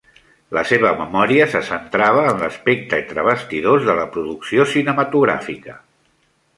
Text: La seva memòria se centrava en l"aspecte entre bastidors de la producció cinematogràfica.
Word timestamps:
La 0.57 0.61
seva 0.69 0.93
memòria 1.01 1.47
se 1.51 1.61
centrava 1.67 2.25
en 2.31 2.41
l"aspecte 2.45 2.99
entre 3.03 3.29
bastidors 3.31 3.87
de 3.91 3.99
la 4.03 4.09
producció 4.17 4.69
cinematogràfica. 4.77 5.83